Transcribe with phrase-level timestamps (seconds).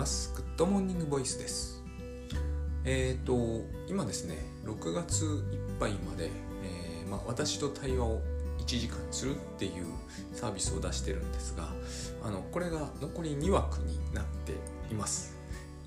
[0.00, 1.84] ますグッドモーニングボイスです。
[2.86, 6.30] えっ、ー、と今ですね6月いっぱいまで、
[6.64, 8.22] えー、まあ、私と対話を
[8.60, 9.84] 1時間するっていう
[10.32, 11.68] サービスを出してるんですが
[12.24, 14.54] あのこれが残り2枠になって
[14.90, 15.36] います。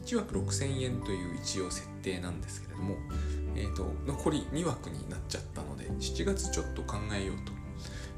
[0.06, 2.98] 1枠6000円という一応設定なんですけれども、
[3.56, 7.52] えーと、残り2枠になっちゃったので7月ちょっと考えようと。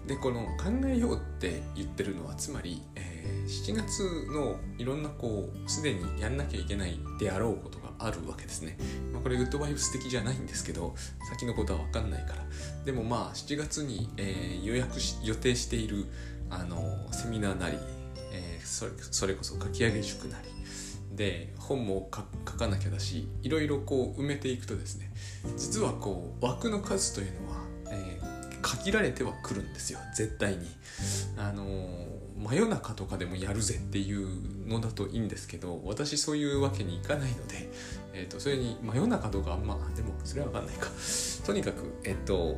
[0.07, 3.14] でこの考えようって言ってるのはつまり、え
[3.47, 8.77] 7月のいろんなこうすでにやんなきゃいけないであろうことがあるわけですね、
[9.13, 10.95] まあ、これグッドバイブス的じゃないんですけど
[11.29, 12.43] 先のことは分かんないから。
[12.85, 16.05] でもまあ7月に、えー、予約し予定している
[16.49, 17.77] あのセミナーなり、
[18.31, 20.55] えー、それそれこそ書き上げ塾なり。
[21.15, 25.09] で本も書かなきゃだしいろいろこう埋めていくとですね
[25.55, 29.99] 実はこう枠の数というのは、えー、限られてはくるんですよ。
[30.13, 30.67] 絶対に。
[31.37, 31.63] あの
[32.37, 37.69] 真夜中とかでもやるぜっていうのだといいんですけど私そういうわけにいかないので、
[38.13, 40.75] えーと、それに真夜中とかまあでもそれは分かんない。
[40.75, 40.89] か
[41.45, 42.57] とにかくえっ、ー、と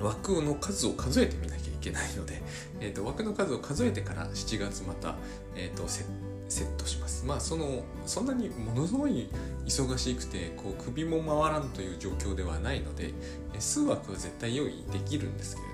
[0.00, 2.40] 枠の数を数えてみなきゃいけないので、
[2.80, 5.16] えーと、枠の数を数えてから7月また、
[5.56, 7.26] えーと、セットします。
[7.26, 9.28] まあそのそんなにものすごい
[9.66, 13.12] 忙しくてこう首も回らんという状況ではないので
[13.58, 15.67] 数枠は絶対用意できるんですけど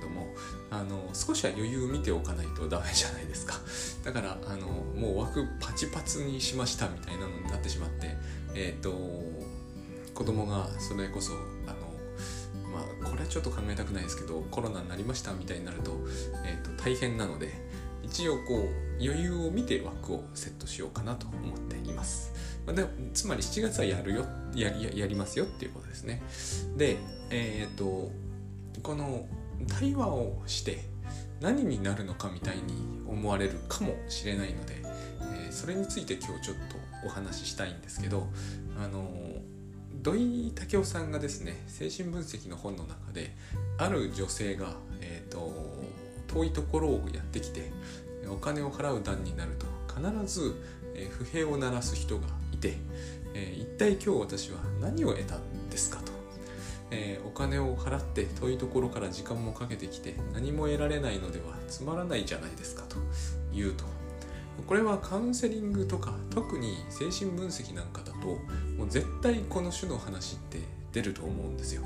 [0.74, 3.54] あの少しは余裕を見ておかないとダメじゃないですか
[4.04, 8.16] だからあのもう枠パチパチにしましたみたいなのになってしまって
[8.54, 8.92] えっ、ー、と
[10.14, 15.92] 子供がそれこそあのまあこれはちょっと考えたくないですけどコロナになりましたみたいになると,、
[16.44, 17.52] えーと、大変なので
[18.02, 22.32] 一応こう余裕を見て枠をセットしようかなと思っています。
[22.66, 26.22] まあ、でつまり7月はやるよややりますよっていうことですね。
[26.76, 26.96] で、
[27.30, 28.10] えっ、ー、と
[28.82, 29.26] この
[29.68, 30.80] 対話をして
[31.40, 32.62] 何になるのかみたいに
[33.06, 34.76] 思われるかもしれないので、
[35.44, 38.28] えー、それについて今日ちょっとお話ししたいんですけど
[38.82, 39.08] あの
[40.02, 43.34] 土井武雄さんがですね精神分析の本の中で
[43.78, 45.52] ある女性が、えーと、
[46.28, 47.72] 遠いところをやってきて
[48.28, 50.54] お金を払う段になると必ず、
[50.94, 52.74] え、不平を鳴らす人がいて、
[53.34, 56.03] えー、一体今日私は何を得たんですか
[56.94, 62.96] えー、お金を払って遠いところから時間もかけてきて何も得られないのではつまらないじゃないですかと
[63.52, 63.84] 言うと
[64.68, 68.28] これはカウンセリングとか特に精神分析なんかだと
[68.78, 70.60] もう絶対この種の話って
[70.92, 71.82] 出ると思うんですよ。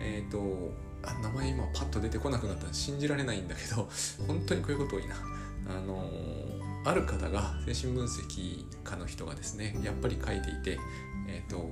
[0.00, 0.72] えっ、ー、と
[1.02, 3.88] あ名前今パッと出てこなくなったら信じられないんだけど
[4.26, 5.16] 本当にこういうこと多いな。
[5.68, 10.78] あのー、ある方が精神分析家の人がですねやっぱり書いていて
[11.28, 11.70] えっ、ー、と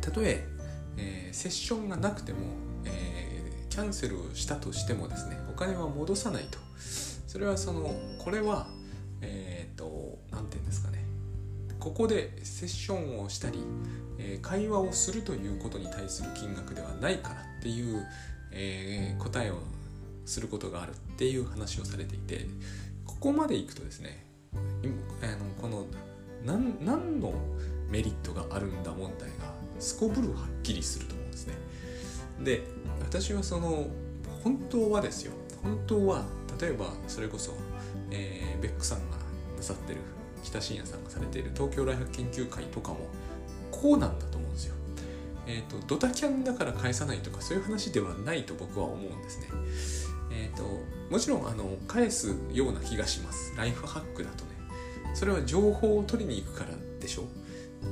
[0.00, 0.46] たとえ
[0.96, 2.38] えー、セッションがなくても、
[2.84, 6.58] えー、キャンセルをしたとしてもですねお金は戻さないと。
[7.26, 8.66] それはそのこれは
[9.20, 11.04] えっ、と何て言うんですかね。
[11.78, 13.58] ここでセッションをしたり、
[14.18, 18.04] え会話をするということに対する金額ではないからっていう、
[18.50, 19.58] え答えを
[20.26, 22.46] することがあるっていう話をされていて
[23.04, 24.26] ここまでいくとですね
[25.22, 25.86] あのこの
[26.44, 27.32] 何何の
[27.90, 31.54] メリットがあるんだ問題がすこぶるはっきりすると思うんですね。
[32.42, 32.64] で
[33.00, 33.86] 私はその
[34.42, 35.32] 本当はですよ。
[35.62, 36.24] 本当は
[36.60, 37.52] 例えばそれこそ、
[38.10, 39.16] えー、ベックさんが
[39.56, 40.00] なさってる
[40.42, 42.98] 北信也さんがされている東京大学研究会とかも
[43.70, 44.74] こうなんだと思うんですよ。
[45.46, 49.46] えっ、ー、とドタキャンだから返さないとかそういう話ではないと僕は思うんですね。
[50.30, 50.64] えっ、ー、と
[51.10, 53.54] もちろんあの返すような気がします。
[53.56, 54.50] ライフハックだとね。
[55.14, 56.70] それは情報を取りに行くから
[57.00, 57.24] でしょ。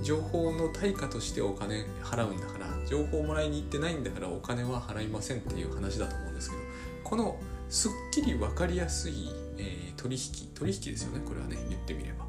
[0.02, 6.62] 情報の対価としてお金払うんだから情報をもらいに行ってないんだからお金は払いませんっていう話だと思うんですけど
[7.02, 7.38] この
[7.68, 12.24] すっきり分かりやすい、えー、取引取引ですよねこれはね言ってみれば。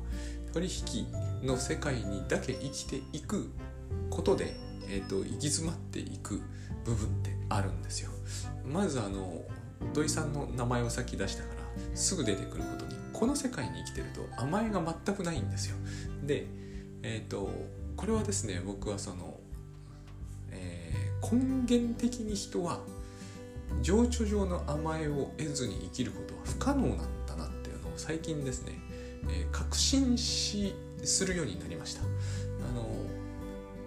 [0.56, 1.08] 取引
[1.46, 3.52] の世界にだけ生きていく
[4.10, 4.56] ことで、
[4.88, 6.42] えーと、行き詰まっていく
[6.86, 8.10] 部分ってあるんですよ。
[8.66, 9.42] まずあの
[9.94, 12.96] 土井さんの名前をさっき出したからすぐ出てくることに。
[13.12, 15.76] この世界に生きてると甘えが全くないんですよ。
[16.24, 16.48] で
[17.06, 17.52] えっ、ー、と
[17.96, 19.40] これはですね僕はその、
[20.50, 22.80] えー、根源的に人は
[23.82, 26.98] 情緒上の甘えを得ずに生きることは不可能なん
[27.28, 28.74] だなっていうのを最近ですね、
[29.30, 30.74] えー、確信し
[31.04, 32.02] するようになりました。
[32.02, 32.06] あ
[32.76, 32.88] の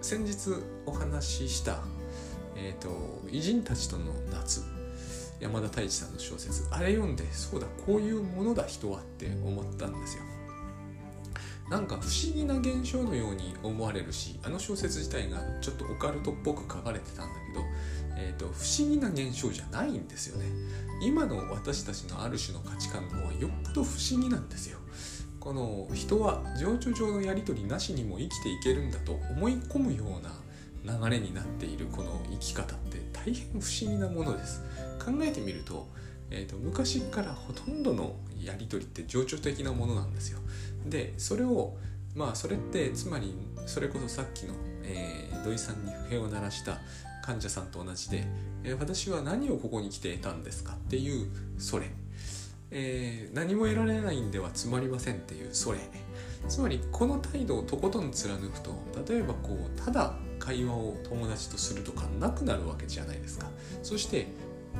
[0.01, 1.79] 先日お話しした
[2.55, 2.89] 「えーと、
[3.29, 4.63] 偉人たちとの夏」
[5.41, 10.23] 山田太一さんの小説あれ読んでそうだこういうものだ人はって思ったんですよ。
[11.69, 17.65] なんか不思議な現象のように思われるしあの小説自体がちょっとオカルトっぽく書かれてたんだけど、
[18.17, 20.45] えーと、不思議な現象じゃないんですよね。
[21.01, 24.79] 今の私たちのある種の価値観の方はよっぽど不思議なんですよ。
[25.39, 30.05] この人は情緒上のやり取りなしにも生きていけるんだと思い込むよ
[30.83, 34.61] うな流れになっているこの生き方って大変不思議なものです。
[35.03, 35.87] 考えてみると,、
[36.29, 40.39] えーと、昔からほとんどのやり取りって情緒的なものなんですよ。
[40.85, 41.77] でそれを
[42.15, 43.35] まあそれってつまり
[43.65, 44.53] それこそさっきの、
[44.83, 46.79] えー、土井さんに不平を鳴らした
[47.23, 48.25] 患者さんと同じで、
[48.63, 51.27] えー、私は何をここに来て得たんですかっていう
[51.57, 51.87] それ。
[52.71, 55.79] えー、何も得られないんではつまりませんっていうそれ。
[56.47, 58.71] つまりこの態度をとことん貫くと
[59.07, 63.47] 例えばこうただ会話を友達とするとかなくなるわけじゃないですか。
[63.83, 64.27] そして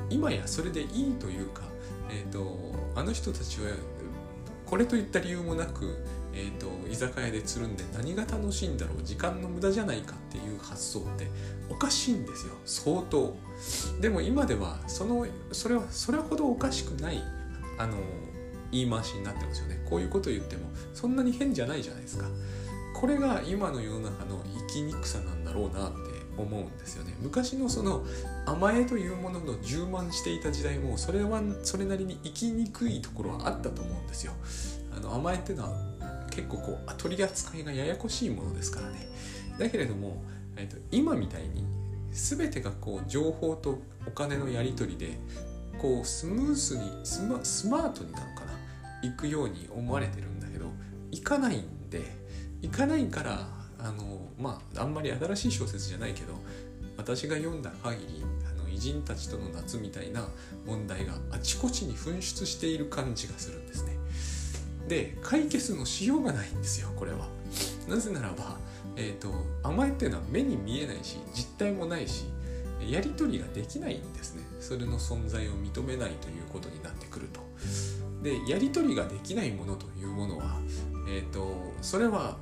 [0.10, 1.63] 今やそれでいいというか、
[2.10, 2.57] えーと、
[2.96, 3.72] あの人たちは
[4.69, 5.98] これといった理由もなく、
[6.31, 11.27] えーと、居酒屋でつるんで何が楽しいんだろう時間の無駄じゃないかっていう発想って
[11.69, 13.36] おかしいんですよ相当。
[14.00, 17.24] でも今ではそのそれはそれほどおかしくない
[17.80, 17.98] あの
[18.71, 19.83] 言い回しになってますよね。
[19.89, 22.27] こういうこと言ってもそんなに変じゃないじゃないですか。
[22.94, 26.08] これが今の世の中の生きにくさなんだろうなって
[26.41, 27.15] 思うんですよね。
[27.21, 28.06] 昔のその
[28.45, 34.33] 甘えというものの充満していた時代もそれはそれなりに生きにくいところはあったと思うんですよ。
[34.95, 35.77] あの甘えっていうのは
[36.31, 39.07] 結構こう取り扱いがややこしいものですからね。
[39.57, 40.24] だけれども、
[40.56, 41.65] えーと、今みたいに
[42.12, 45.19] 全てがこう情報とお金のやり取りで
[45.80, 47.21] こうスムースにス
[47.68, 48.50] マートになのかな。
[49.01, 50.65] 行くように思われてるんだけど
[51.12, 52.01] 行かないんで
[52.62, 53.47] 行かないから
[53.79, 56.33] あのまああんまり新しい小説じゃないけど
[56.97, 60.27] 私が読んだ限りあの偉人たちとの夏みたいな
[60.65, 63.97] 問題があちこちに噴出している感じがするんですね。
[64.87, 67.27] で解決のしようがないんですよこれは。
[67.87, 68.57] なぜならば、
[68.95, 69.33] えーと、
[69.63, 72.25] 甘えっていうのは目に見えないし実体もないし
[72.87, 77.41] やり取りができないんですねそれの存在を認めないということになってくると
[78.21, 80.59] でやり取りができないものというものは、
[81.09, 82.37] えーと、それは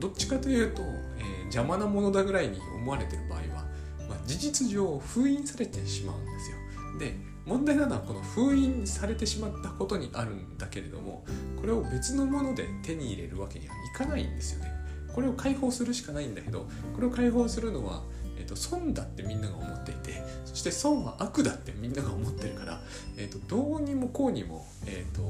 [0.00, 0.82] どっちかというと、
[1.18, 3.64] えー、邪魔なものだぐらいに思われてる場合は、
[4.08, 6.56] まあ、事実上封印されてしまうんですよ
[6.98, 7.16] で
[7.46, 11.24] 問題なのはこの封印されてしまったことにあるんだけれども
[11.60, 14.70] これを別のもので手に入れるわけにはいかないんですよね
[15.14, 18.02] これを解放するしかないんだけどこれを解放するのは
[18.40, 22.80] えーと、損だってみんなが思っていてそして損は悪だってみんなが思ってるから、
[23.18, 25.22] えーと、どうにもこうにも、えーと、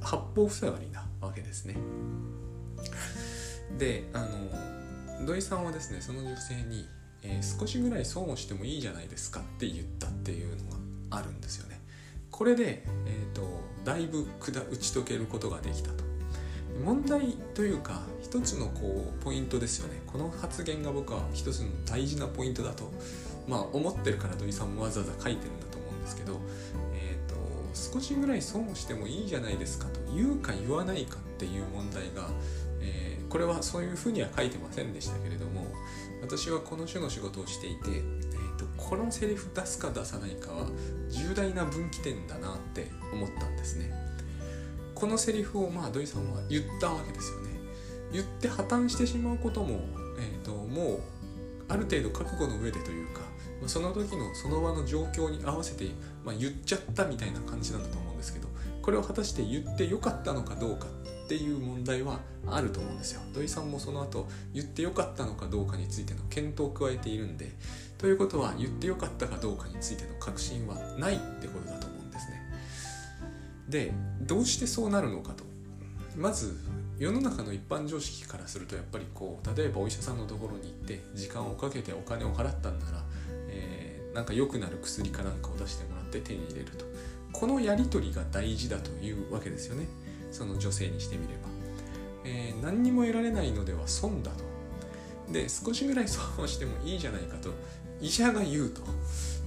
[0.00, 1.74] 八方塞がりなわけですね。
[3.78, 6.86] であの土井さんはですねその女性に、
[7.22, 11.80] えー、少しぐらい損をしてもいいじゃないですかって言ったっていうのがあるんですよね。
[12.30, 13.42] これで、えー、と
[13.84, 14.26] だいぶ
[14.70, 16.04] 打ち解けることができたと。
[16.84, 22.90] 問題というか一つのこうポイントですよねこの発言が僕は一つの大事なポイントだと
[23.46, 26.40] まあ思ってるから土井さんもわざわざ書いてるんだと思うんですけど、
[26.94, 32.28] えーと、少しぐらい損をしてもいいじゃないですかと言うか言わないかっていう問題が、
[33.32, 35.64] これはそういうふうには書いてませんでしたけれども
[36.20, 40.66] 私はこの種の仕事をしていて、えーとこのセリフ出すか出さないかは
[41.08, 43.90] 重大な分岐点だなって思ったんですね。
[45.02, 47.50] このセリフをまあ土井さんは言ったわけですよね
[48.12, 49.80] 言って破綻してしまうことも、
[50.16, 51.00] えーと、もう
[51.68, 53.22] ある程度覚悟の上でというか
[53.66, 55.86] その時のその場の状況に合わせて、
[56.24, 58.46] まあ、言っちゃったみたいな感じなんだと思うんですけど
[58.80, 60.86] これを果たして言ってよかったのかどうか
[61.32, 63.22] っていう問題はあると思うんですよ。
[63.32, 67.52] 土井さんもその後言ってよかったのかどうかについての検討を加えているんで
[67.96, 72.02] ということは言ってよかったかどうかについての確信はないってことだと思うん
[73.72, 75.44] でどうしてそうなるのかと。
[76.16, 76.60] まず
[76.98, 83.02] 世の中の一般常識からするとやっぱりこう例えばお医者さんのところに行って時間をかけてお金を払ったんなら、
[83.48, 86.84] えー、なんか良くなる薬かなんかを出してもらって手に入れると。
[87.32, 89.86] このやり取りが大事だというわけですよね。
[90.32, 91.40] その女性にしてみれば、
[92.24, 94.42] えー、何にも得られないのでは損だと。
[95.32, 97.50] で少しぐらい損をしてもいいじゃないかと
[98.00, 98.82] 医者が言うと。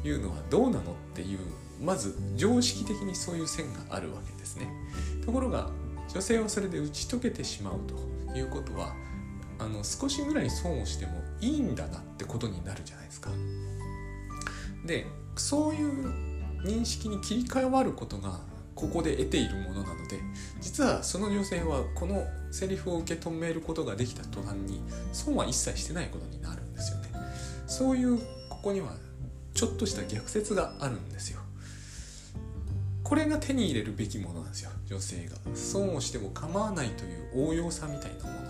[0.04, 1.40] いうのはどうなのっていう
[1.82, 4.70] まず常識的にそういう線があるわけですね。
[5.26, 5.72] ところが
[6.14, 8.16] 女性はそれで打ち解けてしまうと。
[8.38, 8.94] いうことは
[9.60, 13.30] あの少しぐらい損をしてもいいんだなってことになるじゃないですか。
[14.86, 18.40] でそういう認識に切り替わることが
[18.76, 20.20] ここで得ているものなので
[20.60, 24.82] 実はその女性はこのセリフを受け止めることができた途端に
[25.14, 27.10] 損は一切してないことになるんですよね。
[27.68, 28.94] そういうここには
[29.54, 31.40] ちょっとした逆説があるんですよ。
[33.04, 35.36] これが手に入れるべきものなんですよ女性が。
[35.54, 38.46] 損をしても構わないという応用さみたいなもの。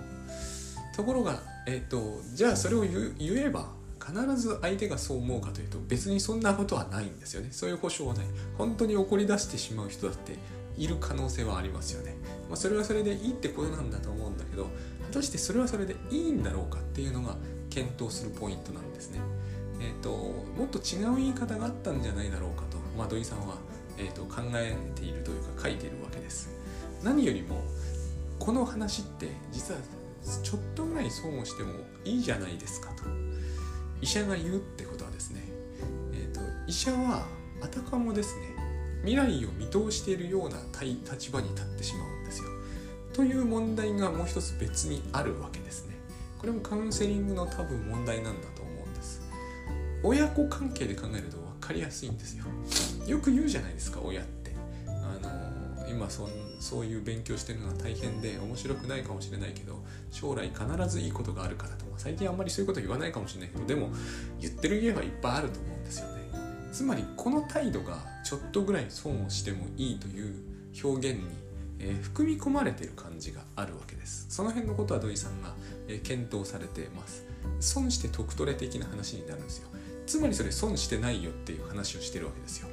[0.95, 3.67] ところが、えーと、じゃあそれを言えば
[4.05, 7.49] 必ず相手がそう思うかというと別にそんなことはないんですよね。
[7.51, 8.25] そういう保証はない。
[8.57, 10.37] 本当に怒り出してしまう人だって
[10.77, 12.15] いる可能性はありますよね、
[12.49, 14.65] まあ、それはそれでいいってことなんだと思うんだけど
[15.07, 17.35] 果たしてそれはそれでいいんだろうかっていうのが
[17.69, 19.19] 検討するポイントなんですね。
[19.81, 23.55] えっ、ー、ともっと違う言い方があったんじゃないだろうかと、まあ、土井さんは、
[23.97, 26.49] えーと、考えているというか書いているわけです。
[27.03, 27.61] 何よりも
[28.39, 29.79] この話って実は
[30.41, 31.73] ちょっとぐらい損をしても
[32.05, 33.03] いいじゃないですかと。
[34.01, 35.41] 医者が言うってことはですね、
[36.13, 37.25] えーと、医者は
[37.61, 38.55] あたかもですね
[39.01, 42.49] 未来を見通しているような立場に立ってしまうんですよ。
[43.13, 45.95] という問題がもう一つ別にあるわけですね。
[46.39, 49.21] これもカウンセリングの多分問題なんだと思うんです。
[50.03, 52.45] 親子関係で考えると分かりやすいんですよ。
[53.07, 54.51] よく言うじゃないですか親って。
[54.87, 56.27] あの今そ
[56.59, 63.89] そういう勉強してるのは大変で面白くないかもしれないけど将来必ずいいことがあるからと最近あんまりそういうこと言わないかもしれないけどでも
[64.39, 66.15] 言ってる家はいっぱいあると思うんですよね。
[66.71, 70.35] つまりこの態度がちょっとぐらい損をしてもいいという
[70.83, 71.25] 表現に、
[71.79, 74.25] えー、含み込まれてる感じがあるわけです。
[74.29, 75.53] その辺のことは土井さんが、
[75.87, 77.23] えー、検討されてます。
[77.59, 79.69] 損して得トレ的な話になるんですよ。
[80.05, 82.67] つまりそれ損してないよっていう話をしてるわけですよ。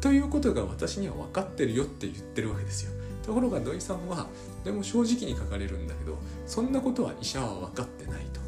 [0.00, 2.92] ということが私には分かってるよって言ってるわけですよ。
[3.22, 4.26] ところが土井さんは
[4.64, 8.41] でも正直に書かれるんだけどそんなことは医者は分かってないと。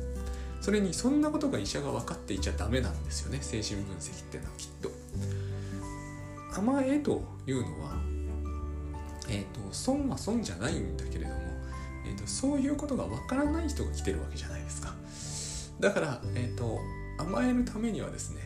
[0.65, 3.39] それにそんなことが医者が分かっていちゃダメなんですよね。
[3.43, 4.91] 精神分析っていうのはきっと。
[6.59, 7.97] 甘えというのは
[9.29, 11.37] え、ー、と損は損じゃないんだけれども、
[12.07, 14.95] えーと、そういうことが分からない人が来てるわけじゃないですか。
[15.81, 16.79] だから、えーと
[17.19, 18.41] 甘えるためにはですね、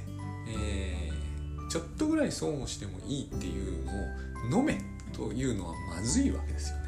[0.49, 3.85] えー、ちょっとぐらい損をしてもいいっていう
[4.51, 4.81] のを飲め
[5.13, 6.83] というのはまずいわけですよね。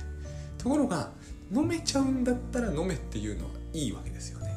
[0.59, 1.13] ところが
[1.53, 4.50] 飲めちゃうんだったら飲めっていうのはいいわけですよね。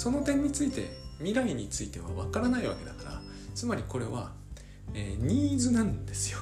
[0.00, 3.20] その点について未来については分からないわけだから
[3.54, 4.32] つまりこれは、
[4.94, 6.38] えー、ニーズなんですよ。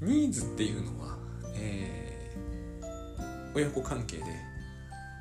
[0.00, 1.16] ニーズっていうのは、
[1.54, 4.24] えー、親子関係で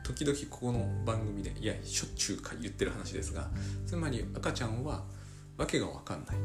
[0.03, 3.49] 時々ここの番組でいやしょっちゅうか言ってる話ですが
[3.85, 5.03] つまり赤ちゃんは
[5.59, 6.35] 訳が分かんない。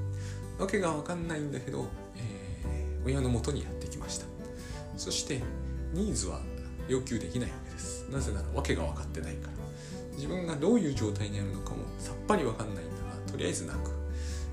[0.58, 4.26] 訳が分かんないんだけど、えー、親のもとにやってきました。
[4.98, 5.40] そして
[5.94, 6.42] ニーズは
[6.86, 8.06] 要求できないわけです。
[8.10, 9.55] なぜなら訳が分かってないから。
[10.16, 13.90] 自分がどういう状態にあるのかもさっぱり分かんないんだがとりあえず泣く、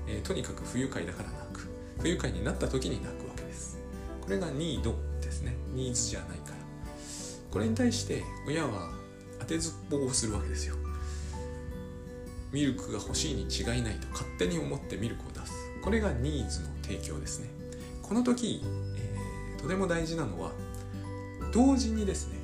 [0.06, 1.68] えー、とにかく不愉快だから泣く。
[2.00, 3.78] 不愉快になった時に泣くわけです。
[4.20, 5.56] これがニードですね。
[5.72, 6.56] ニーズじゃないから。
[7.50, 8.90] これに対して親は
[9.38, 10.76] 当てずっぽうをするわけですよ。
[12.52, 15.52] ミルクが欲しいに違いないと勝手に思ってミルクを出す。
[15.82, 17.48] これがニーズの提供ですね。
[18.02, 18.62] この時、
[18.96, 20.52] えー、とても大事なのは
[21.52, 22.38] 同時にですね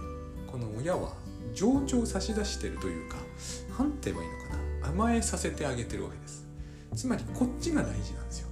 [0.50, 1.12] この親は
[1.54, 3.16] 情緒を差し出してるというか
[3.78, 4.88] 何て言えばいいのかな。
[4.88, 6.46] 甘えさせてあげてるわけです。
[6.96, 8.48] つまりこっちが大事なんですよ。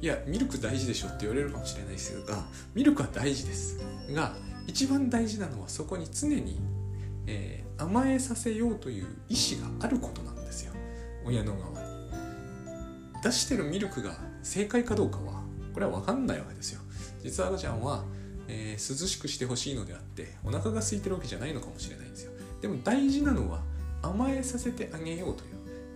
[0.00, 3.78] いやミルク大事でしょって言われるかもしれないですがミルクは大事です。
[4.12, 4.34] が
[4.66, 6.60] 一番大事なのはそこに常に、
[7.26, 10.72] えー、甘えさせようという意思があることなんですよ。
[11.24, 11.86] 親の側に。
[13.22, 16.80] 出してるミルクが正解かどうかはこれは分かんないわけですよ。
[17.22, 18.04] 実は赤ちゃんは、
[18.48, 22.32] えー、涼しくしてほしいのであってお腹が空いてるわけじゃないのかもしれないんですよ。
[22.60, 23.60] でも大事なのは
[24.02, 25.46] 甘えさせてあげようとい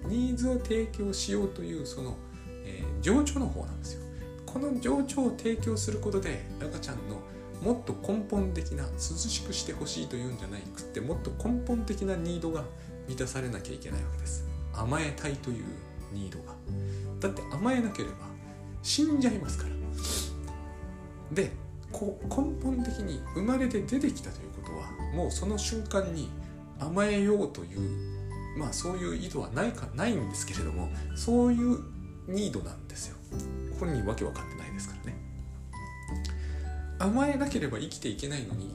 [0.06, 2.16] うニーズを提供しようというその、
[2.64, 4.00] えー、情緒の方なんですよ。
[4.46, 7.20] この情緒を提供することで赤ちゃんの
[7.62, 12.64] もっと根本的な涼しくしてほしいというんじゃないくってもっと根本的なニードが
[13.06, 14.48] 満たされなきゃいけないわけです。
[14.72, 15.64] 甘えたいという
[16.12, 16.54] ニードが。
[17.20, 18.14] だって甘えなければ
[18.82, 19.70] 死んじゃいますから。
[21.32, 21.52] で
[21.92, 26.28] こう根本的に生まれて出てきたということはもうその瞬間に
[26.80, 31.78] 甘えようというまあそういう意図はないかないんですけれどもそういう
[32.26, 33.16] ニードなんですよ。
[33.78, 35.16] 本人わけ分かってないですからね。
[36.98, 38.74] 甘えなければ生きていけないのに、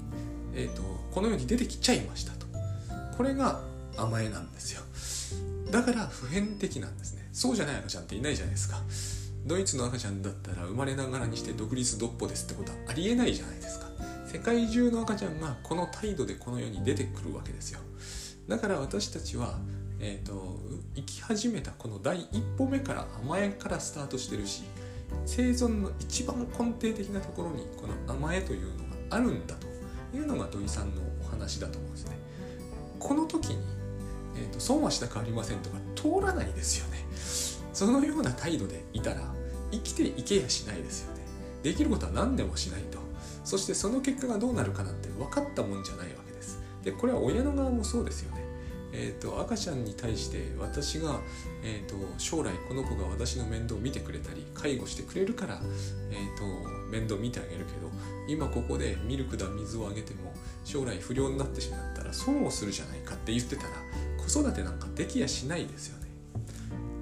[0.54, 0.82] えーと、
[1.12, 2.48] この世に出てきちゃいましたと。
[3.16, 3.62] これが
[3.98, 4.82] 甘えなんですよ。
[5.72, 7.28] だから普遍的なんですね。
[7.32, 8.78] そうじゃない赤ちゃんっていないじゃないですか。
[9.46, 13.85] ドイツの赤ちゃんだったら生まれながらにして独立独歩ですってことはありえないじゃないですか。
[14.36, 17.80] 世界中の赤ちゃんがこの態度でこの世に出てくるわけですよ。
[18.50, 19.58] だから私たちは、
[19.98, 20.60] えーと、
[20.94, 24.64] 生き始めたこの第一歩目から甘えからスタートしてるし
[25.26, 29.68] 生存の一番根底的なところにこの甘えというのがあるんだと
[30.18, 32.18] いうのが土井さんのお話だと思うんですね。
[33.00, 33.60] この時に、
[34.36, 36.98] えーと、損はしたくありませんとか通らないですよね。
[37.72, 39.34] そのような態度でいたら
[39.72, 41.22] 生きていけやしないですよね。
[41.64, 42.82] できることは何でもしない
[43.46, 46.60] そしてその結果がどうなるかなんて分かったもんじゃないわけです。
[46.84, 48.46] でこれは親の側もそうですよね。
[48.98, 51.20] えーと、赤ちゃんに対して私が、
[51.64, 55.60] えーと、将来この子が私の面倒を見てくれたり介護してくれるから、
[56.12, 57.92] えーと、面倒見てあげるけど
[58.30, 60.34] 今ここでミルクだ水をあげても
[60.64, 63.70] 将来不良になってしまったら損をするじゃないかって言ってたら
[64.18, 66.06] 子育てなんかできやしないですよね。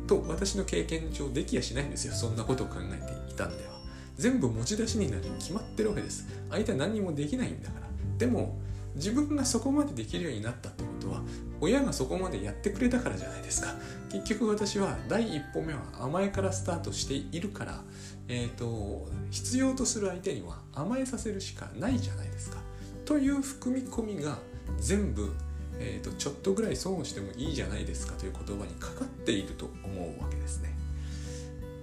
[0.08, 2.14] と私の経験上できやしないんですよ。
[2.14, 3.73] そんなことを考えていたんでは。
[4.16, 6.28] 全部持ち出しになるに決まってるわけです。
[6.50, 7.88] 相手は何もできないんだから。
[8.18, 8.60] でも
[8.96, 11.22] 自分がそこまでできるようになったってことは
[11.60, 13.76] 親がそこまでやってくれたからじゃないですか。
[14.12, 17.82] 結局私は第一歩目は甘えからスタートしているから、
[18.28, 22.58] えーと、必要とする相手には甘えさせるしかないじゃないですか。
[23.06, 24.38] という含み込みが
[24.78, 25.32] 全部、
[25.80, 30.73] えーとちょっとぐらい損をしてもいいじゃないですかという言葉にかかっていると思うわけですね。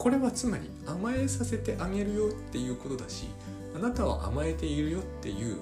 [0.00, 3.28] これはつまり甘えさせてあげるよっていうことだし
[3.76, 5.60] あなたは甘えているよっていう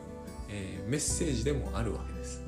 [0.49, 2.42] えー、メッセージでもあるわけです。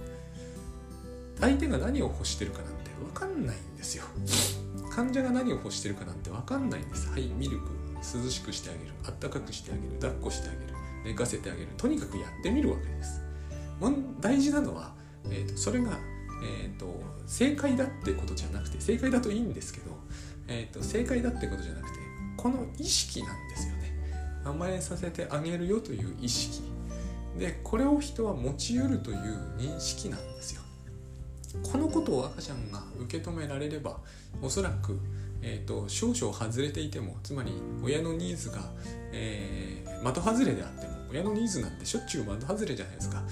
[1.39, 4.05] 相手が何を欲してるかなんて分かんないんですよ。
[4.91, 7.09] 患者が何を欲してるかなんて分かんないんです。
[7.11, 11.69] はいミルク涼しくしてあげるあったかくしてあげる抱っこしてあげる寝かせてあげる。
[11.77, 13.21] とにかくやってみるわけです。
[14.21, 14.93] 大事なのは、
[15.31, 15.99] えーと、それが、
[16.43, 19.97] えーと、正解だってことじゃなくて正解だといいんですけど、
[20.51, 21.99] えーと正解だってことじゃなくて
[22.37, 23.95] この意識なんですよね。
[24.45, 26.63] 甘えさせてあげるよという意識。
[27.39, 29.17] でこれを人は持ち得るという
[29.57, 30.63] 認識なんですよ。
[31.63, 33.99] このことを赤ちゃんが受け止められれば
[34.41, 34.99] おそらく、
[35.43, 37.53] えーと、少々外れていてもつまり
[37.83, 38.59] 親のニーズが、
[39.13, 41.99] えー、的外れであっても親のニーズなんてしょ？
[42.01, 43.23] っちゅう的外れじゃないですか。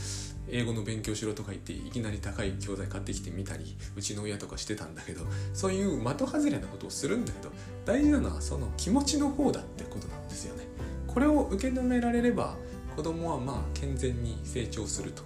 [0.50, 7.52] 英語の勉強しろとか言っていきなり高い教材買ってきてみたりうちの親とかしてたんだけどそういう的外れなことをするんだけど
[7.84, 10.64] 大事なのはその気持ちの方だってことなんですよね。
[11.06, 12.56] これを受け止められれば
[12.96, 15.22] 子供はまあ健全に成長すると。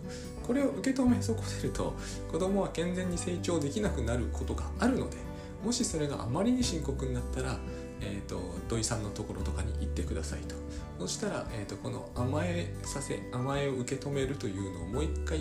[0.47, 1.95] これを受け止め損ねると
[2.31, 5.17] 子供は健全に成長できなくなることがあるので
[5.65, 7.57] もしそれがあまりに深刻になったら、
[8.03, 10.55] えーと、土井さんのところとかに行ってくださいと。
[10.99, 15.41] そしたら、えーと、この甘えさせ甘えを受け止めるというのをもう一回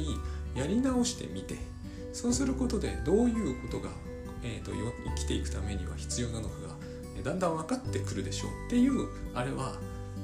[0.56, 1.56] やり直してみて
[2.14, 3.90] そうすることでどういうことが、
[4.44, 9.76] えーと、生きていくためには必要なのかがだんだん分かってくるでしょうっていうあれは、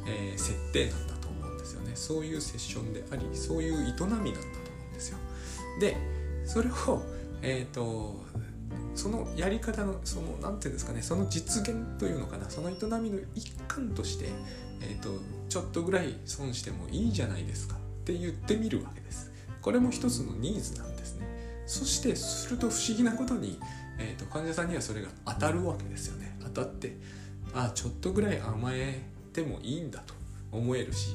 [0.07, 1.91] えー、設定なんだと思うんですよね。
[1.95, 4.33] そういうセッションでありそういう営みなんだと思
[4.88, 5.17] うんですよ。
[5.79, 5.97] で
[6.45, 7.03] それを
[7.43, 8.25] えっ、ー、と
[8.97, 14.29] そのやり方のその何て言うんですかねその実現というのかなその営みの一環として、
[14.81, 15.10] えーと、
[15.49, 19.31] ちょっとぐらい損してもいいじゃないですかって言ってみるわけです。
[19.62, 21.27] これも一つのニーズなんですね。
[21.65, 23.60] そしてすると不思議なことに、
[23.99, 26.38] えーと、患者さんにはそれが当たるわけですよね。
[26.41, 26.97] 当たって
[27.53, 29.01] あちょっとぐらい甘え
[29.33, 30.13] てもいいんだと
[30.51, 31.12] 思えるし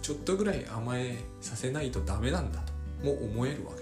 [0.00, 2.72] ちょっとぐらい甘えさせないとダメなんだと
[3.04, 3.81] も思えるわけです。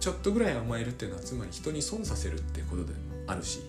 [0.00, 3.60] ちょっとぐらい甘えるっていうのはつまり人に損させるってことでもあるし、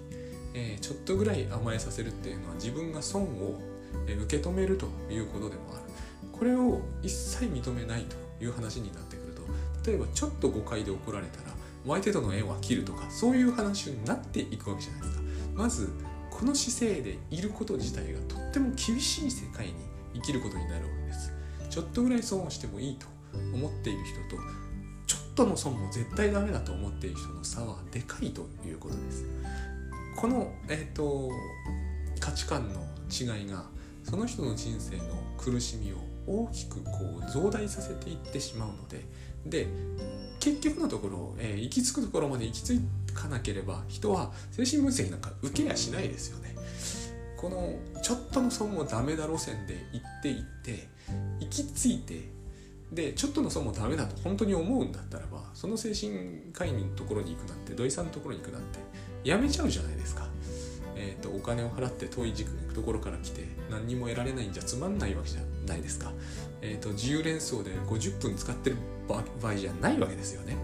[0.54, 3.60] えー、ちょっとぐらい甘えさせるっていうのは自分が損を
[4.08, 5.82] 受け止めるということでもある。
[6.32, 9.42] これを一切認めないという話になってくると
[9.92, 15.22] 例えばちょっと誤解で怒られたら相手との縁は切るとかそういう話になっていくわけじゃないですか。
[15.54, 15.90] まず
[16.32, 19.74] この姿勢でいること自体がとっても厳しい世界に
[20.16, 21.32] 生きることになるわけです。
[21.70, 23.06] ちょっとぐらい損をしてもいいと
[23.54, 24.42] 思っている人と
[25.36, 29.26] との損も絶対ダメだと思っている人の差はでかいということです。
[30.16, 31.32] この、えーと、
[32.20, 33.66] 価値観の違いが
[34.04, 35.04] その人の人生の
[35.38, 35.96] 苦しみを
[36.28, 36.92] 大きくこ
[37.28, 39.06] う増大させていってしまうので
[39.46, 39.68] で
[40.40, 42.82] 結局のところ、えー、行き着くところまで行き着
[43.14, 46.56] かなければ人は精神分析なんか受けやしないですよね。
[47.38, 50.88] このちょっとの損もダメだ路線で行って行って
[51.40, 52.30] 行き着いて
[52.92, 58.80] でちょっとの損もダメだと本当に思うんだったらばその精神科医のところに行くなんて土井さんのところに行くなんて
[59.24, 60.28] やめちゃうじゃないですか。
[60.96, 62.34] えーと、お金を払って遠い
[62.76, 66.12] ところから来て何にも得られないんじゃつまんないわけじゃないですか。
[66.62, 68.76] えーと、自由連想で50分使ってる
[69.08, 70.58] 場合じゃないわけですよね。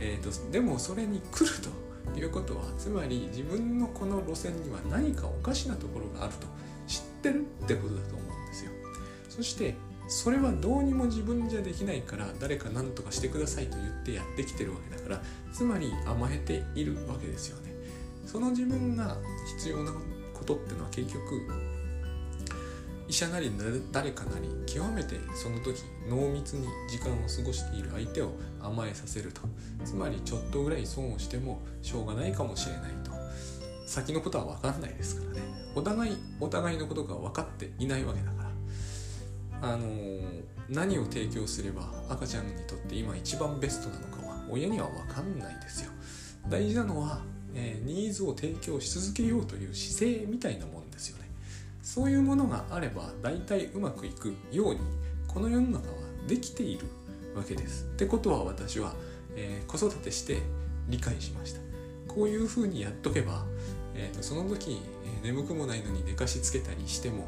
[0.00, 6.46] えーとでもそれに来るということはつまり自分のこの路線には何かおかしなところがあると
[6.86, 8.70] 知ってるってことだと思うんですよ
[9.28, 9.76] そして
[10.08, 17.74] それはどうにも自分じゃできないから誰か何とかしてくださいと言ってやってきてるわけだからつまり甘えているわけですよね。
[18.26, 19.16] その自分が
[19.56, 19.92] 必要な
[20.34, 21.42] ことってのは結局
[23.08, 23.50] 医者なり
[23.90, 29.42] 誰かなり極めてその時濃密に時間を過ごしている相手を甘えさせると。
[29.84, 33.12] つまりちょっとぐらい損をしてもしょうがないかもしれないと。
[33.86, 35.40] 先のことは分かんないですからね。
[35.74, 38.37] お互いお互いのことが分かっていないわけだから。
[39.60, 39.86] あの、
[40.68, 45.90] 何を提供すれば赤ちゃんにとって今一番ベストなのかは親には分かんないですよ
[46.48, 47.22] 大事なのは、
[47.54, 51.28] えー、ニーズを提供し続けようという姿勢みたいなもんですよね
[51.82, 54.80] そういうものがあれば大体うまくいくように
[55.26, 55.94] この世の中は
[56.26, 56.86] できている
[57.34, 57.84] わけです。
[57.84, 58.92] ってことは私は、
[59.36, 60.42] えー、子育てして
[60.88, 61.60] 理解しました。
[62.06, 63.44] こういうふうにやっとけば、
[63.94, 64.80] えーと、その時、
[65.22, 67.26] えー、眠くもないのに寝かしつけたりしても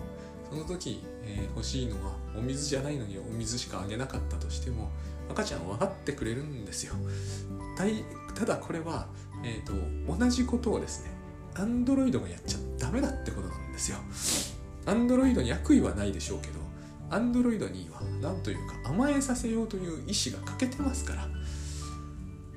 [0.51, 4.91] その時、えー、欲しいのはお水じゃないのにお水しかあげなかったとしても
[5.31, 6.95] 赤ちゃん分かってくれるんですよ。
[8.35, 9.07] ただこれは、
[9.45, 9.73] えーと、
[10.19, 11.11] 同じことをですね
[11.55, 13.99] アンドロイドがやっちゃダメだってことなんですよ。
[14.87, 16.55] アンドロイドに悪意はないでしょうけど
[17.11, 21.29] アンドロイドには何というか甘えさせようという意志が欠けてますから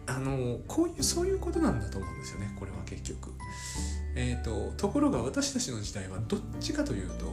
[0.06, 3.33] あのこういうそういうことなんだと思うんですよねこれは結局。
[4.15, 7.26] えーと、ところが私たちの時代はどっちかというと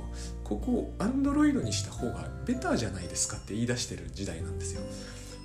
[0.45, 4.83] ここをアンドロイドにした方がベターじゃないですかって言い出してる時代なんですよ。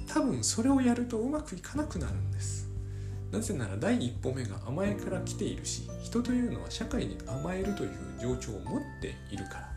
[0.07, 2.69] 多分それをやるとうまくいかなくなるんです。
[3.31, 9.75] なぜなら第一歩目が甘えから来ているし人というのは社会に甘えるという情緒を持っているから。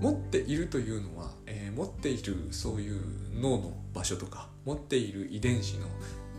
[0.00, 3.00] 持っているというのは、えー、持っているそういう
[3.34, 5.86] 脳の場所とか持っている遺伝子の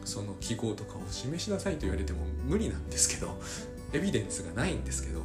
[0.06, 3.40] その記号とかを示しなさいと言われても無理なんですけど
[3.94, 5.22] エビデンスがないんですけど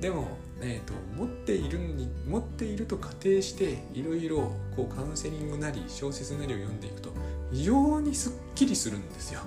[0.00, 4.52] でも、えーと、持っているに持っていると仮定していろいろ
[4.94, 7.10] カウンセリングなり小説なりを読んでいくと
[7.52, 9.40] 非常にすっきりするんですよ。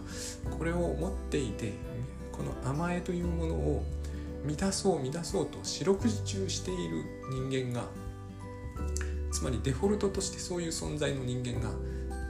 [0.58, 1.74] これを持っていて
[2.32, 3.84] この甘えというものを
[4.44, 7.04] 満たそう満たそうと四六時中している
[7.52, 7.86] 人間が
[9.32, 11.70] つまりデフォルトとしてそういう存在の人間が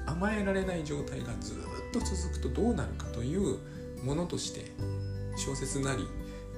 [0.07, 1.55] 甘えられない状態がずっ
[1.93, 3.59] と続くとどうなるかという
[4.03, 4.71] ものとして
[5.37, 6.07] 小説なり、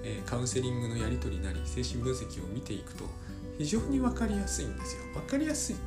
[0.04, 3.06] えカウンセリングのやり取りなり精神分析を見ていくと
[3.58, 5.02] 非常に分かりやすいんですよ。
[5.14, 5.78] 分かりやすく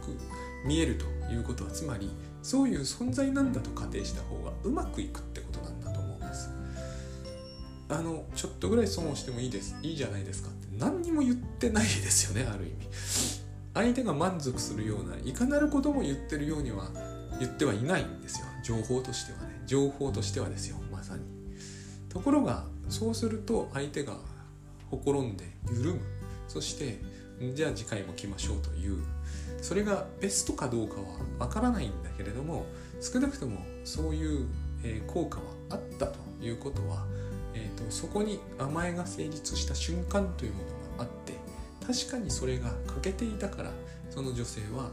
[0.64, 2.10] 見えるということはつまり
[2.42, 6.50] そういう存在なんだと仮定した方がうまくいくってことなんだと思うんです。
[7.88, 12.88] あのちょっとぐらい損をしてもいいですいいじゃないですかって何にも言ってないですよねある意味。
[13.74, 16.88] 相手が満足するようないかなることも言ってるようには
[17.40, 21.22] 言ってはいないんですよ情報としてはね情報としてはですよまさに
[22.08, 24.16] ところがそうすると相手が
[24.90, 26.00] ほころんで緩む。
[26.48, 26.98] そして
[27.54, 29.02] じゃあ次回も来ましょうという。
[29.60, 31.00] それがベストかどうかは
[31.38, 32.66] わからないんだけれども
[33.00, 34.46] 少なくともそういう、
[35.06, 37.06] 効果はあったということは、
[37.54, 40.68] えーとそこに甘えが成立した瞬間というもの
[40.98, 41.32] があって
[41.86, 43.70] 確かにそれが欠けていたから
[44.10, 44.90] その女性は、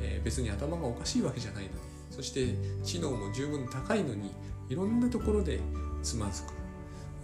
[0.00, 1.74] えー、別に頭がおかしいわけじゃないのに
[2.10, 2.54] そして
[2.84, 4.32] 知能も十分高いのに
[4.68, 5.60] いろんなところで
[6.02, 6.63] つまずく。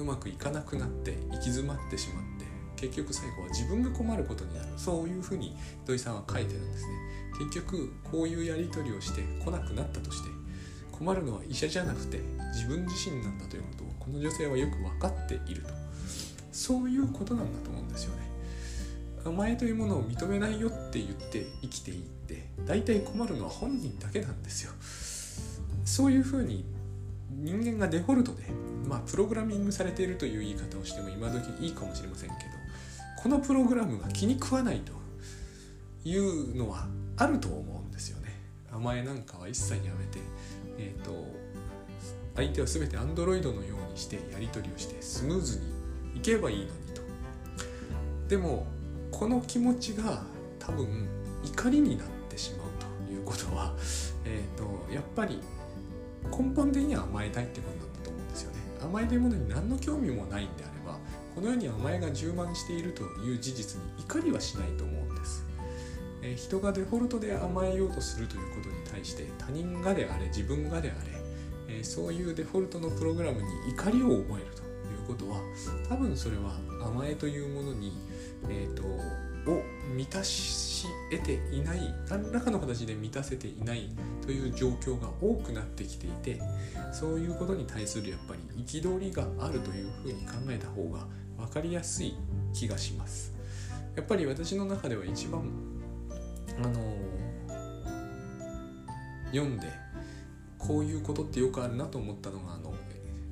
[0.01, 4.67] うまくいかなくなって行き詰まってしまって結局最後は自分が困ることになる。
[4.77, 6.93] そういうふうに土井さんは書いてるんですね。
[7.39, 10.31] 結局こういうやり取りをして来なくなったとして
[10.91, 12.21] 困るのは医者じゃなくて
[12.55, 15.69] 自分自身なんだということをこの女性はよく分かっていると。
[16.53, 18.31] そういうことなんだと思うんですよね。
[19.25, 24.73] お前というものを認めないよって言って生きていって大体困るのは本人だけなんですよ。
[25.85, 26.65] そういうふうに
[27.31, 28.45] 人間がデフォルトで
[28.87, 32.41] まあプログラミングされているという言い方をしても今時いいかもしれませんけど
[33.23, 34.93] このプログラムが気に食わないと
[36.05, 38.31] いうのはあると思うんですよね。
[38.73, 40.21] 甘えなんかは一切やめて
[40.79, 41.13] えっ、ー、と
[42.37, 47.03] 相手は全てアンドロイドのようにしてやり取りをしてスムーズにいけばいいのにと。
[48.29, 48.67] でも
[49.11, 50.23] この気持ちが
[50.59, 51.09] 多分
[51.45, 52.69] 怒りになってしまう
[53.07, 53.75] ということは、
[54.25, 55.41] えーと、やっぱり
[56.31, 58.59] 根本的には甘えたいってことなんだと思うんですよね。
[58.83, 60.99] 甘えというものに何の興味もないんであれば
[61.35, 65.47] この世に甘えが充満しているという事実に怒りはしないと思うんです。
[66.23, 75.41] え、人がデフォルトで甘えようとするということに対して他人がであれ自分がであれ、え、そういうデフォルトのプログラムに怒りを覚えるということは
[75.89, 77.93] 多分それは甘えというものに
[78.49, 78.83] えーと、
[79.47, 79.63] を
[79.95, 83.89] 満たし得ていない何らかの形で満たせていない
[84.23, 86.41] という状況が多くなってきていて
[86.93, 91.07] そういうことに対するやっぱり憤りがあるというふうに考えた方が
[91.39, 92.15] 分かりやすい
[92.53, 93.33] 気がします。
[93.97, 95.43] やっぱり私の中では一番
[96.63, 96.97] あの
[99.33, 99.67] 読んで
[100.59, 102.75] こういうことってよくあるなと思ったのがあの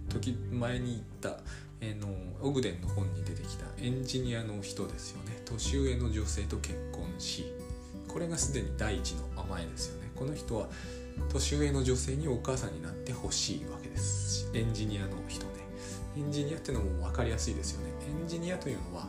[0.09, 1.40] 時前に言った
[1.81, 2.09] えの
[2.41, 5.41] オグデンの本に出てきたエンジニアの人ですよね。
[5.45, 7.53] 年上の女性と結婚し
[8.09, 10.11] これがすでに第一の甘えですよね。
[10.14, 10.69] この人は
[11.29, 15.53] 年上の女性にお母さんになってほしいわけですエンジニアの人ね。
[16.17, 17.93] エンジニアっていうのも分かりやすいですよね。
[18.23, 19.07] エンジニアというのは、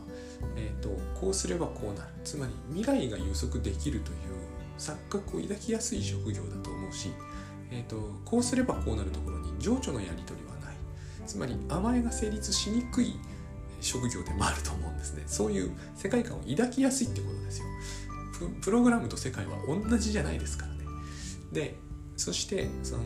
[0.56, 2.10] えーと、こうすればこうなる。
[2.24, 4.18] つまり未来が予測できるという
[4.78, 7.12] 錯覚を抱きやすい職業だと思うし、
[7.72, 10.49] えーとこうすればこうなるところに情緒のやり取りは
[11.30, 13.14] つまり甘えが成立しにくい、
[13.82, 15.22] 職業でもあると思うんですね。
[15.28, 17.66] そういう世界観を抱きやすいってことですよ。
[18.62, 20.80] プログラムと世界は同じじゃないですからね。
[21.54, 21.76] で
[22.18, 23.04] そしてその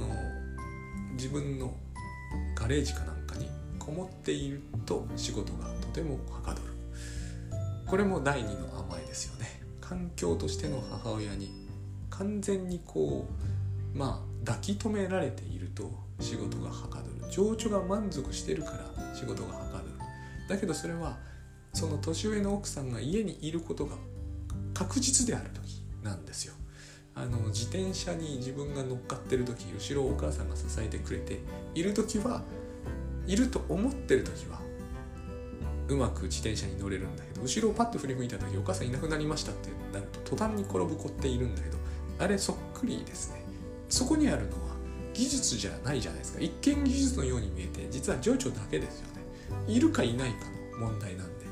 [1.15, 1.75] 自分の
[2.55, 6.69] ガレージかなんかにこもっていると仕事がとてもはかどる。
[7.85, 9.61] これも第二の甘えですよね。
[9.81, 11.51] 環境としての母親に
[12.09, 13.27] 完全にこ
[13.93, 17.12] うまあ抱き留められていると仕事がはかどる。
[17.33, 19.85] 情緒が満足してるから仕事がはかる。
[20.47, 21.17] だけどそれは
[21.73, 23.95] その年上の奥さんが家にいることが
[24.75, 26.53] 確実である時なんですよ。
[27.15, 31.39] あの自転車に自分が乗っかってる時後ろをお母さんが支えてくれて
[31.73, 32.43] いる時は
[33.25, 34.59] いると思ってる時は
[35.87, 41.77] うまく自転車に乗れるんだけど後ろをパッと振り向いた時お母さんいなくなりましたってなると途端に転ぶ子っているんだけど
[42.19, 43.43] あれそっくりですね。
[43.89, 44.72] そこにあるのは
[45.13, 46.39] 技術じゃないじゃないですか。
[46.41, 49.23] 一見技術のように見えて実は情緒だけですよね。
[49.67, 50.45] いるかいないか
[50.79, 51.45] の問題なんで。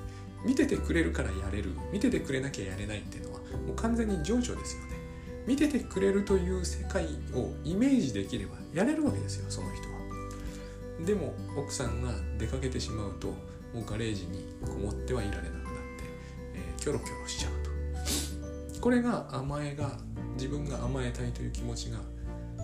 [0.43, 1.71] 見ててくれるからやれる。
[1.91, 4.91] 見ててくれなきゃやれないっていうのはもう完全に情緒ですよね。
[5.45, 9.91] 見ててくれるという世界をイメージできればやれるわけですよその人は。
[11.06, 13.28] でも奥さんが出かけてしまうと
[13.74, 15.63] もうガレージにこもってはいられなくなって、
[16.54, 18.80] えー、キョロキョロしちゃうと。
[18.82, 19.97] これが甘えが
[20.34, 22.00] 自分が甘えたいという気持ちが、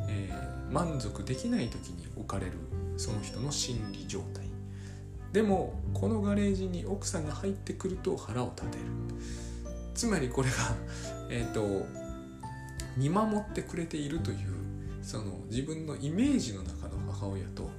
[0.07, 2.53] えー、満足できない時に置かれる
[2.97, 4.45] その人の心理状態。
[5.33, 8.83] でもこのガレージに奥さんが入ってくると腹を立てる。
[9.93, 10.55] つまりこれが
[11.29, 11.85] え、と
[12.95, 14.37] 見守ってくれているという
[15.01, 17.69] その自分のイメージの中の母親と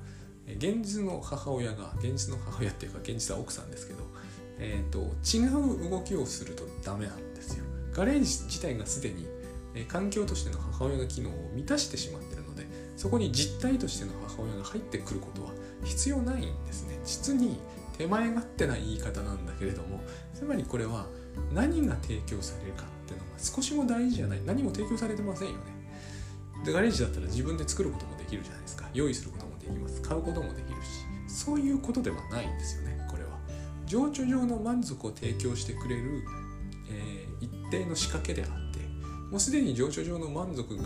[0.57, 4.01] 現実の母親が現実の母親っていうか現実は奥さんですけど、
[4.59, 5.47] えーと、違
[5.87, 7.65] う動きをするとダメなんですよ。
[7.93, 9.27] ガレージ自体がすでに、
[9.79, 15.53] え環境としての母親の機能を満たしてしまってるのでそこに実体としての母親が入ってくることは
[15.85, 16.99] 必要ないんですね。
[17.05, 17.59] 実に
[17.97, 20.01] 手前勝手な言い方なんだけれども
[20.35, 21.07] つまりこれは
[21.53, 24.41] 何が提供されるかっていうのが少しも大事じゃない。
[24.45, 25.61] 何も提供されてませんよね。
[26.65, 28.89] でガレージだったら自分で作ることもできるじゃないですか。
[28.93, 30.03] 用意することもできます。
[30.03, 31.09] 買うこともできるし。
[31.29, 33.31] そういうことではないんですよねこれは。
[33.87, 36.25] 情緒上の満足を提供してくれる、
[36.91, 38.68] えー、一定の仕掛けであって
[39.31, 40.85] もうすでに情緒上の満足が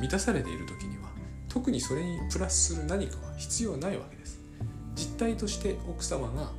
[0.00, 1.10] 満たされている時には
[1.48, 4.40] 特にそれにプラスする何かは必要ないわけです。
[4.94, 6.50] 実態として奥様が、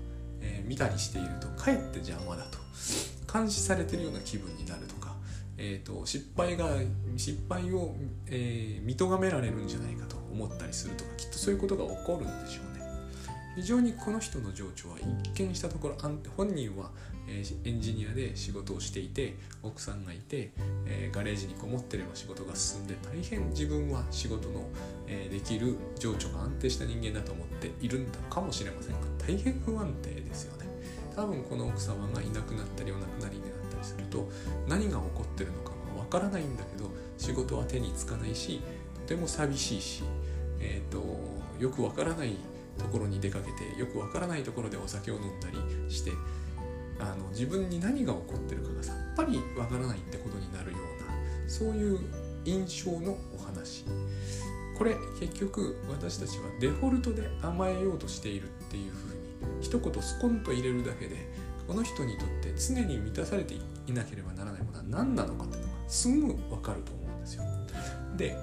[0.41, 2.57] えー、見たりしているとかえって邪魔だと
[3.31, 5.15] 監視されてるような気分になるとか、
[5.57, 6.69] えーと、失敗が
[7.17, 7.95] 失敗を、
[8.27, 12.72] えー、見とがめられるんじゃないかと思ったりするとかきっとそういうことが起こるんでしょうね。
[13.55, 15.95] 非常にこの人の情緒は一見したところ
[16.35, 16.91] 本人は
[17.27, 20.51] エンジニアで仕事をしていて奥さんがいて
[21.11, 24.67] ガレージにこもってれば仕事が進んで大変自分は仕事の
[25.07, 30.67] できる情緒が安定した人間だと思っているんだかもしれませんが大変不安定ですよね。
[31.15, 34.27] 多分この奥様がいなくなったりお亡くなりになったりすると
[34.67, 36.89] 何が起こってるのかがわからないんだけど
[37.19, 38.61] 仕事は手につかないし
[38.95, 40.03] とても寂しいし
[40.63, 41.03] えーと、
[41.59, 42.37] よくわからない
[42.77, 46.11] ところに出かけてよくわからないところでお酒を飲んだりして
[46.99, 51.99] あの自分に何が起こってるかがさっぱりわからないってことになるようなそういう
[52.45, 53.85] 印象のお話
[54.77, 61.27] これ結局私たちはデフォルトで甘えようとしているっていうふうに一言スコンと入れるだけで
[61.67, 63.53] この人にとって常に満たされて
[63.87, 67.43] いなければならないものは何なのかっていうのがすぐわかると思うんですよ。
[68.17, 68.37] で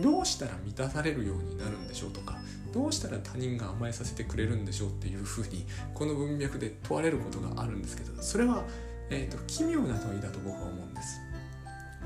[0.00, 2.38] どうしたら満たされるようになるんでしょうとか
[2.72, 8.64] どうしたら他人が甘えさせてくれるんでしょうっていうふうにこの文脈で問われることがあるんですけどそれは、
[9.10, 11.20] えーと、奇妙な問いだと僕は思うんです。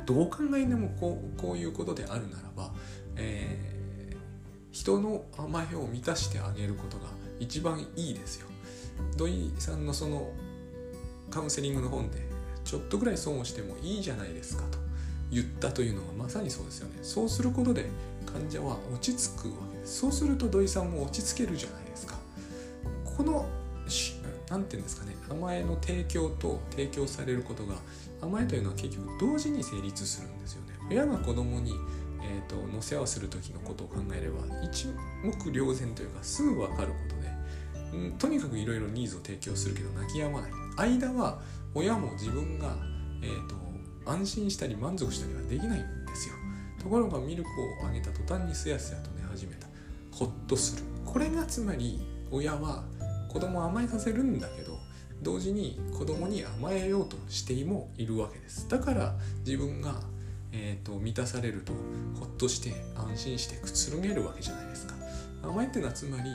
[0.05, 2.73] どう考えてもこうこういうことであるならば、
[3.17, 4.17] えー、
[4.71, 7.07] 人の甘えを満たしてあげることが
[7.41, 8.47] 一番いいですよ。
[9.17, 10.31] 土井さんのその
[11.31, 12.19] カウンセリングの本で
[12.65, 14.79] ちょっとぐらい損をしてもいいじゃないですかと
[15.31, 17.87] 言ったというのがまさにそうですよねそうすることで
[18.25, 22.17] 患者は落ち着くわけそうすると土井さんも落ち着けるじゃないですか。
[23.17, 23.47] この
[24.51, 25.17] 何て言うんですかね。
[25.31, 27.77] 甘えの提供と提供されることが
[28.21, 30.75] 甘えというのは結局同時に成立するんですよね。
[30.91, 31.73] 親が子供に
[32.29, 34.89] えーと、の世話する時のことを考えれば一
[35.23, 40.51] 目瞭然というかすぐ分かることで、うん、とにかくいろいろニーズを提供するけど泣き止まない。
[40.77, 41.41] 間は
[41.73, 42.77] 親も自分が、
[43.23, 43.55] えーと
[44.09, 46.37] 安心したり満足したりはできないんですよ。
[46.81, 49.66] ところがミルクをあげた途端にすやすやと寝始めた。
[50.17, 50.83] ほっとする。
[51.05, 52.01] これがつまり
[52.31, 52.85] 親は
[53.29, 54.79] 子供を甘えさせるんだけど
[55.21, 58.67] 同時に子供に甘えようとしてもいるわけです。
[58.69, 60.01] だから自分が、
[60.53, 61.73] えーと、満たされると
[62.19, 64.95] ほっとして安心してくつろげるわけじゃないですか。
[65.43, 66.31] 甘えっていうのはつまり、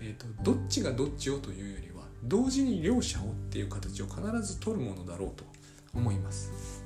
[0.00, 5.44] えーとどっちがどっちをというよりは同時に両者をっていう形を必ず取るものだろうと
[5.94, 6.82] 思います。